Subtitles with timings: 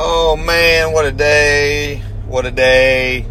[0.00, 1.96] Oh man, what a day!
[2.28, 3.26] What a day!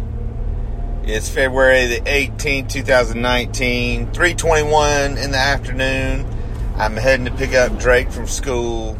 [1.02, 6.26] It's February the 18th, 2019, 3:21 in the afternoon.
[6.76, 8.98] I'm heading to pick up Drake from school.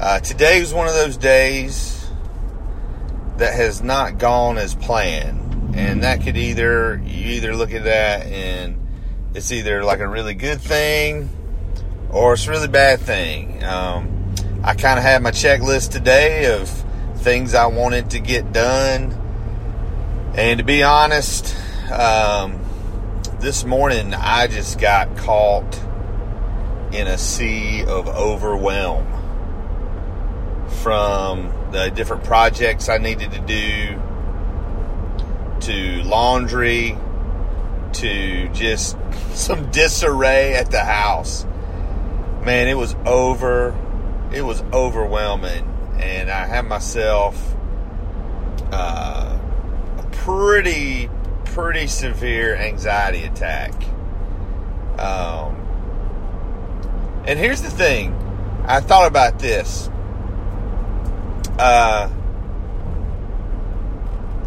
[0.00, 2.04] Uh, today was one of those days
[3.36, 8.26] that has not gone as planned, and that could either you either look at that
[8.26, 8.76] and
[9.34, 11.30] it's either like a really good thing
[12.10, 13.62] or it's a really bad thing.
[13.62, 14.13] Um,
[14.66, 16.70] I kind of had my checklist today of
[17.16, 19.12] things I wanted to get done.
[20.34, 21.54] And to be honest,
[21.92, 22.64] um,
[23.40, 25.78] this morning I just got caught
[26.94, 29.06] in a sea of overwhelm
[30.82, 34.00] from the different projects I needed to do
[35.60, 36.96] to laundry
[37.92, 38.96] to just
[39.34, 41.44] some disarray at the house.
[42.46, 43.78] Man, it was over
[44.34, 45.64] it was overwhelming,
[45.98, 47.54] and I had myself
[48.72, 49.38] uh,
[49.98, 51.08] a pretty
[51.44, 53.72] pretty severe anxiety attack.
[54.98, 55.54] Um,
[57.26, 58.12] and here's the thing,
[58.66, 59.88] I thought about this.
[61.56, 62.08] Uh,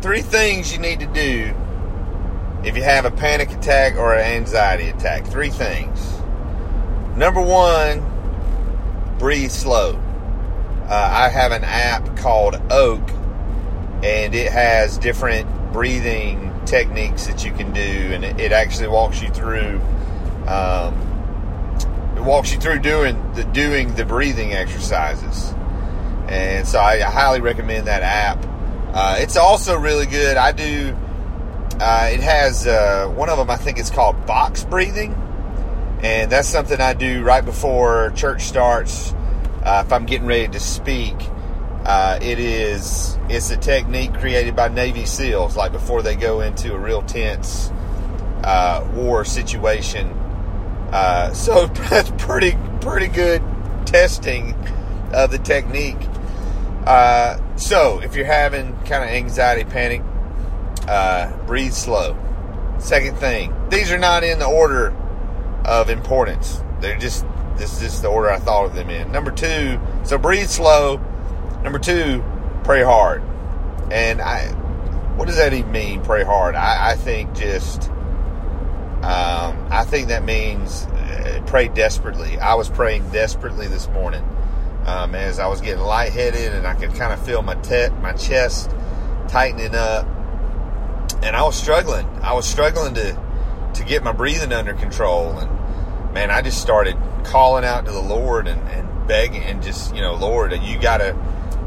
[0.02, 1.54] three things you need to do
[2.66, 5.26] if you have a panic attack or an anxiety attack.
[5.26, 6.20] Three things.
[7.16, 8.17] Number one,
[9.20, 10.00] breathe slow.
[10.90, 13.02] Uh, I have an app called Oak,
[14.04, 19.22] and it has different breathing techniques that you can do, and it, it actually walks
[19.22, 19.82] you through.
[20.48, 20.94] Um,
[22.16, 25.54] it walks you through doing the doing the breathing exercises,
[26.30, 28.46] and so I, I highly recommend that app.
[28.94, 30.38] Uh, it's also really good.
[30.38, 30.96] I do.
[31.80, 33.50] Uh, it has uh, one of them.
[33.50, 35.27] I think it's called box breathing
[36.02, 39.14] and that's something I do right before church starts.
[39.64, 41.16] Uh, if I'm getting ready to speak,
[41.86, 46.74] uh, it is it's a technique created by Navy SEALs, like before they go into
[46.74, 47.72] a real tense
[48.44, 50.08] uh, war situation.
[50.92, 53.42] Uh, so that's pretty pretty good
[53.86, 54.54] testing
[55.14, 55.98] of the technique.
[56.86, 60.02] Uh, so if you're having kind of anxiety, panic,
[60.88, 62.16] uh, breathe slow.
[62.80, 64.96] Second thing, these are not in the order
[65.68, 66.62] of importance.
[66.80, 67.26] They're just
[67.58, 69.12] this is just the order I thought of them in.
[69.12, 70.98] Number two, so breathe slow.
[71.64, 72.24] Number two,
[72.64, 73.24] pray hard.
[73.92, 74.48] And I,
[75.16, 76.04] what does that even mean?
[76.04, 76.56] Pray hard.
[76.56, 77.90] I, I think just,
[79.02, 82.38] um, I think that means uh, pray desperately.
[82.38, 84.24] I was praying desperately this morning
[84.86, 88.14] um, as I was getting lightheaded, and I could kind of feel my te- my
[88.14, 88.70] chest
[89.28, 90.06] tightening up,
[91.24, 92.08] and I was struggling.
[92.22, 93.20] I was struggling to
[93.76, 95.38] to get my breathing under control.
[95.38, 95.57] And
[96.14, 100.02] man, I just started calling out to the Lord and, and begging and just, you
[100.02, 101.16] know, Lord, you gotta,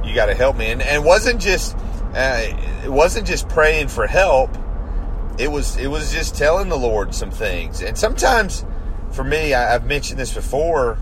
[0.05, 0.71] you gotta help me.
[0.71, 1.77] And, and it wasn't just,
[2.15, 2.43] uh,
[2.85, 4.51] it wasn't just praying for help.
[5.39, 7.83] It was, it was just telling the Lord some things.
[7.83, 8.65] And sometimes
[9.13, 10.99] for me, I, I've mentioned this before.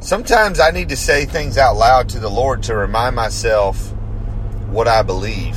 [0.00, 3.92] Sometimes I need to say things out loud to the Lord to remind myself
[4.68, 5.56] what I believe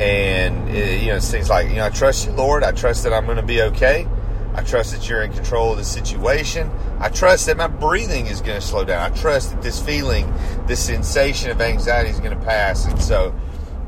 [0.00, 2.64] and it, uh, you know it's things like you know I trust you, Lord.
[2.64, 4.08] I trust that I'm going to be okay.
[4.54, 6.70] I trust that you're in control of the situation.
[6.98, 9.12] I trust that my breathing is going to slow down.
[9.12, 10.32] I trust that this feeling,
[10.66, 12.84] this sensation of anxiety is going to pass.
[12.86, 13.34] And so,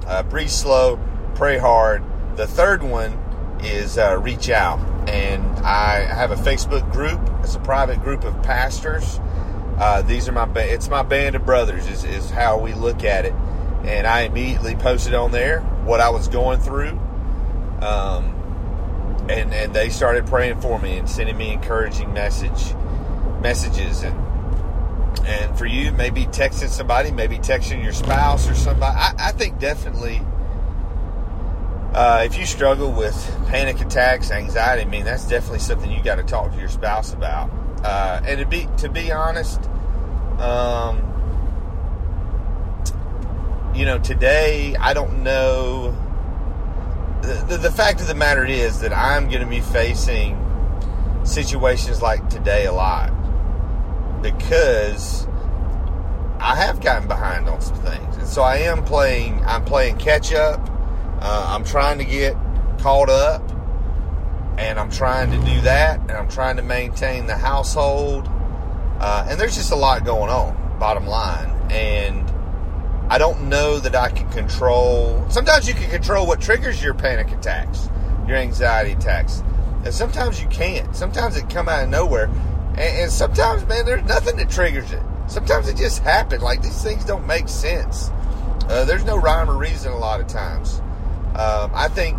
[0.07, 1.01] uh, breathe slow,
[1.35, 2.03] pray hard.
[2.37, 3.13] The third one
[3.61, 4.79] is uh, reach out.
[5.09, 7.21] And I have a Facebook group.
[7.43, 9.21] It's a private group of pastors.
[9.79, 13.05] Uh, these are my ba- it's my band of brothers is, is how we look
[13.05, 13.33] at it
[13.85, 16.99] and I immediately posted on there what I was going through.
[17.81, 18.39] Um,
[19.29, 22.75] and and they started praying for me and sending me encouraging message
[23.41, 24.19] messages and
[25.27, 29.59] and for you maybe texting somebody maybe texting your spouse or somebody I, I think
[29.59, 30.21] definitely
[31.95, 33.15] uh, if you struggle with
[33.49, 37.13] panic attacks anxiety I mean that's definitely something you got to talk to your spouse
[37.13, 37.51] about
[37.85, 39.61] uh, and to be to be honest
[40.39, 41.13] um,
[43.75, 45.97] you know, today, I don't know.
[47.23, 50.37] The, the, fact of the matter is that I'm going to be facing
[51.25, 53.11] situations like today a lot
[54.23, 55.27] because
[56.41, 58.17] I have gotten behind on some things.
[58.17, 60.69] And so I am playing, I'm playing catch up.
[61.21, 62.35] Uh, I'm trying to get
[62.81, 63.49] caught up
[64.59, 68.29] and I'm trying to do that and I'm trying to maintain the household.
[68.99, 71.51] Uh, and there's just a lot going on, bottom line.
[71.71, 72.32] And
[73.13, 75.23] I don't know that I can control.
[75.29, 77.91] Sometimes you can control what triggers your panic attacks,
[78.27, 79.43] your anxiety attacks,
[79.85, 80.97] and sometimes you can't.
[80.97, 82.31] Sometimes it come out of nowhere,
[82.71, 85.03] and, and sometimes, man, there's nothing that triggers it.
[85.27, 86.43] sometimes it just happens.
[86.43, 88.09] Like these things don't make sense.
[88.71, 90.79] Uh, there's no rhyme or reason a lot of times.
[91.35, 92.17] Um, I think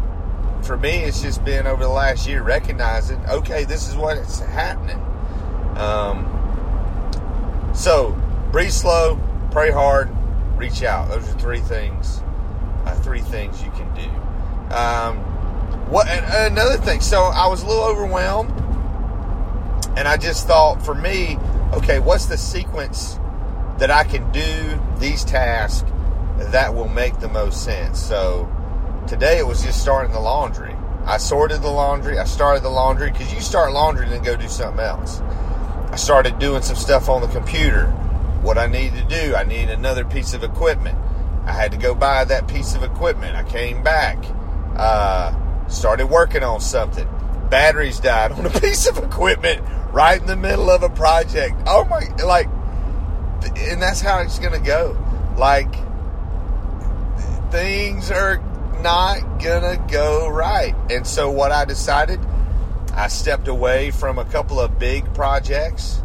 [0.62, 4.42] for me, it's just been over the last year recognizing, okay, this is what is
[4.42, 5.00] happening.
[5.76, 8.12] Um, so
[8.52, 9.20] breathe slow,
[9.50, 10.08] pray hard,
[10.64, 11.10] reach out.
[11.10, 12.22] Those are three things.
[12.86, 14.10] Uh, three things you can do.
[14.74, 15.18] Um,
[15.90, 17.02] what another thing?
[17.02, 18.52] So I was a little overwhelmed,
[19.98, 21.38] and I just thought, for me,
[21.74, 23.20] okay, what's the sequence
[23.78, 25.90] that I can do these tasks
[26.38, 28.02] that will make the most sense?
[28.02, 28.50] So
[29.08, 30.76] today it was just starting the laundry.
[31.06, 32.18] I sorted the laundry.
[32.20, 35.20] I started the laundry because you start laundry and then go do something else.
[35.92, 37.94] I started doing some stuff on the computer.
[38.44, 40.98] What I needed to do, I needed another piece of equipment.
[41.46, 43.36] I had to go buy that piece of equipment.
[43.36, 44.18] I came back,
[44.76, 45.34] uh,
[45.70, 47.08] started working on something.
[47.50, 51.56] Batteries died on a piece of equipment right in the middle of a project.
[51.66, 52.48] Oh my, like,
[53.58, 54.98] and that's how it's going to go.
[55.38, 55.74] Like,
[57.50, 58.38] things are
[58.82, 60.76] not gonna go right.
[60.90, 62.20] And so what I decided,
[62.94, 66.03] I stepped away from a couple of big projects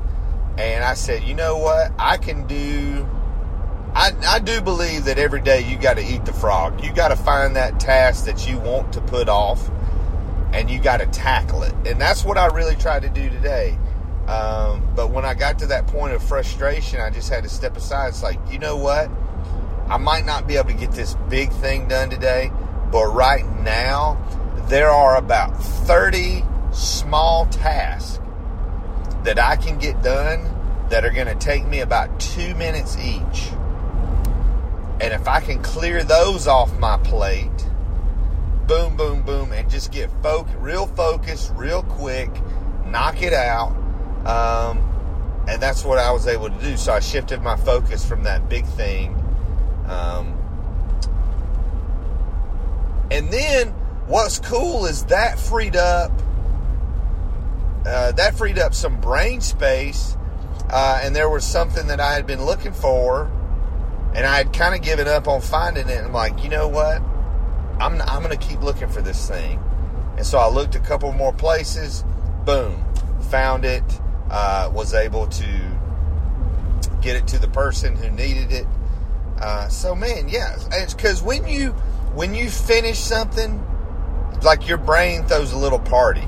[0.59, 1.93] and I said, you know what?
[1.99, 3.07] I can do
[3.95, 6.85] I, I do believe that every day you got to eat the frog.
[6.85, 9.71] You got to find that task that you want to put off
[10.53, 11.75] and you got to tackle it.
[11.87, 13.77] And that's what I really tried to do today.
[14.29, 17.77] Um, but when I got to that point of frustration, I just had to step
[17.77, 18.09] aside.
[18.09, 19.11] It's like, you know what?
[19.89, 22.53] I might not be able to get this big thing done today,
[22.93, 24.23] but right now,
[24.69, 28.21] there are about 30 small tasks
[29.29, 30.43] that I can get done
[30.89, 33.51] that are going to take me about two minutes each.
[35.03, 37.51] And if I can clear those off my plate,
[38.67, 42.31] boom, boom, boom, and just get folk, real focused, real quick,
[42.87, 43.77] knock it out.
[44.25, 46.79] Um, and that's what I was able to do.
[46.79, 49.15] So I shifted my focus from that big thing.
[49.89, 50.33] Um,
[53.11, 53.69] and then
[54.07, 56.13] what's cool is that freed up
[57.87, 60.17] uh, that freed up some brain space,
[60.71, 63.31] uh, and there was something that I had been looking for,
[64.15, 66.05] and I had kind of given up on finding it.
[66.05, 67.01] I'm like, you know what?
[67.81, 69.63] I'm I'm to keep looking for this thing,
[70.17, 72.05] and so I looked a couple more places.
[72.45, 72.85] Boom,
[73.31, 73.85] found it.
[74.31, 75.79] Uh, was able to
[77.01, 78.67] get it to the person who needed it.
[79.41, 81.71] Uh, so man, yeah, it's because when you
[82.15, 83.65] when you finish something,
[84.43, 86.27] like your brain throws a little party.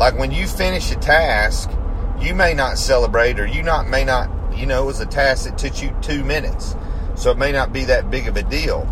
[0.00, 1.70] Like when you finish a task,
[2.18, 5.44] you may not celebrate, or you not may not, you know, it was a task
[5.44, 6.74] that took you two minutes,
[7.16, 8.88] so it may not be that big of a deal.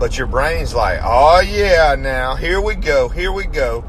[0.00, 3.84] But your brain's like, oh yeah, now here we go, here we go,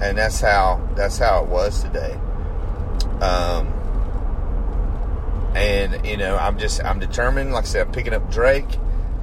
[0.00, 2.18] and that's how that's how it was today.
[3.20, 3.66] Um,
[5.54, 7.52] and you know, I'm just I'm determined.
[7.52, 8.78] Like I said, I'm picking up Drake.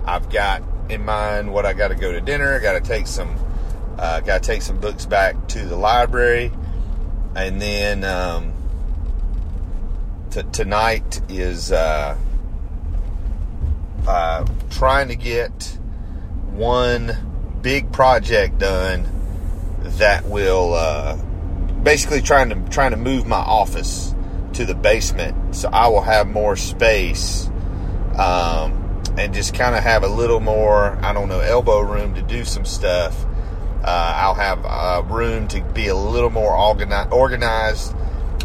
[0.05, 2.53] I've got in mind what I got to go to dinner.
[2.53, 3.35] I got to take some,
[3.97, 6.51] uh, got to take some books back to the library,
[7.37, 8.51] and then um,
[10.31, 12.17] t- tonight is uh,
[14.07, 15.77] uh, trying to get
[16.51, 19.07] one big project done
[19.83, 21.15] that will uh,
[21.83, 24.15] basically trying to trying to move my office
[24.53, 27.49] to the basement so I will have more space.
[28.17, 28.83] Um,
[29.17, 32.45] and just kind of have a little more, I don't know, elbow room to do
[32.45, 33.25] some stuff.
[33.83, 37.95] Uh, I'll have uh, room to be a little more organi- organized.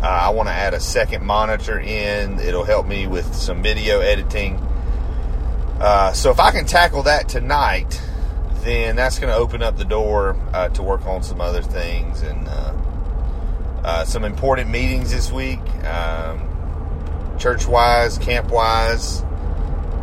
[0.02, 2.38] Uh, I want to add a second monitor in.
[2.38, 4.56] It'll help me with some video editing.
[5.80, 8.00] Uh, so if I can tackle that tonight,
[8.60, 12.22] then that's going to open up the door uh, to work on some other things
[12.22, 12.48] and
[13.84, 19.24] uh, some important meetings this week, um, church wise, camp wise.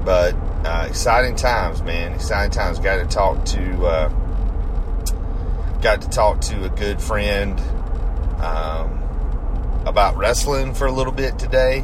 [0.03, 0.36] But
[0.88, 2.13] exciting times, man.
[2.13, 2.79] Exciting times.
[2.79, 4.09] Got to talk to
[5.81, 7.59] got to talk to a good friend
[8.41, 9.01] um,
[9.86, 11.83] about wrestling for a little bit today.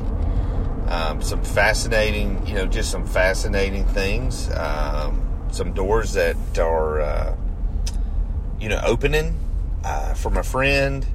[0.88, 4.52] Um, some fascinating, you know, just some fascinating things.
[4.52, 5.22] Um,
[5.52, 7.36] some doors that are, uh,
[8.60, 9.40] you know, opening
[9.84, 11.06] uh, from a friend,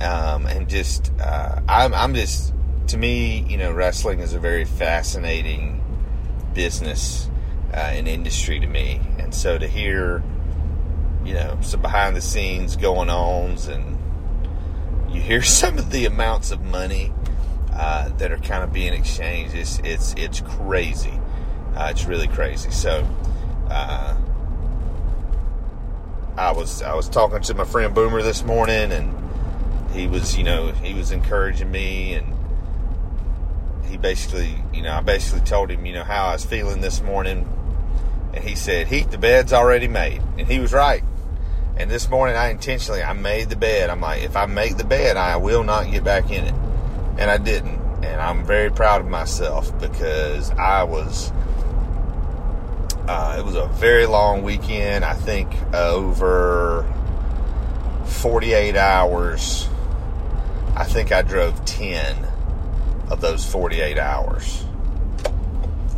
[0.00, 2.52] um, and just uh, I'm, I'm just
[2.88, 5.82] to me, you know, wrestling is a very fascinating
[6.54, 7.28] business
[7.72, 9.00] uh, and industry to me.
[9.18, 10.22] And so to hear,
[11.26, 13.98] you know, some behind the scenes going ons and
[15.10, 17.12] you hear some of the amounts of money
[17.72, 21.18] uh, that are kind of being exchanged, it's, it's, it's crazy.
[21.74, 22.70] Uh, it's really crazy.
[22.70, 23.06] So,
[23.70, 24.16] uh,
[26.38, 29.14] I was I was talking to my friend Boomer this morning, and
[29.92, 32.36] he was you know he was encouraging me, and
[33.88, 37.00] he basically, you know, I basically told him, you know, how I was feeling this
[37.02, 37.48] morning.
[38.34, 40.20] And he said, Heath, the bed's already made.
[40.36, 41.02] And he was right.
[41.78, 43.90] And this morning I intentionally, I made the bed.
[43.90, 46.54] I'm like, if I make the bed, I will not get back in it.
[47.18, 47.78] And I didn't.
[48.02, 51.30] And I'm very proud of myself because I was,
[53.06, 55.04] uh, it was a very long weekend.
[55.04, 56.90] I think uh, over
[58.06, 59.68] 48 hours,
[60.74, 62.16] I think I drove 10
[63.10, 64.64] of those 48 hours.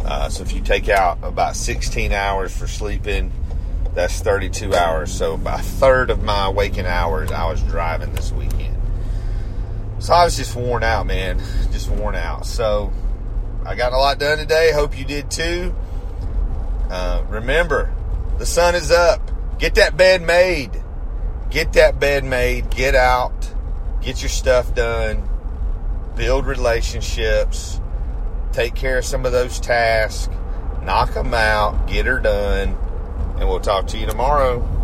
[0.05, 3.31] Uh, so if you take out about 16 hours for sleeping,
[3.95, 5.13] that's 32 hours.
[5.13, 8.77] So about a third of my waking hours, I was driving this weekend.
[9.99, 11.39] So I was just worn out, man.
[11.73, 12.47] Just worn out.
[12.47, 12.93] So
[13.65, 14.71] I got a lot done today.
[14.73, 15.75] Hope you did too.
[16.91, 17.93] Uh, remember,
[18.39, 19.21] the sun is up.
[19.59, 20.71] Get that bed made.
[21.51, 22.71] Get that bed made.
[22.71, 23.53] Get out.
[24.01, 25.29] Get your stuff done.
[26.15, 27.81] Build relationships.
[28.53, 30.33] Take care of some of those tasks.
[30.83, 31.89] Knock them out.
[31.89, 32.79] Get her done.
[33.39, 34.78] And we'll talk to you tomorrow.